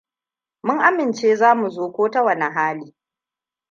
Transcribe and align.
Mun 0.65 0.77
amince 0.87 1.27
za 1.39 1.49
mu 1.59 1.67
zo 1.75 1.85
ko 1.95 2.03
ta 2.11 2.19
wane 2.25 2.47
hali. 2.55 2.95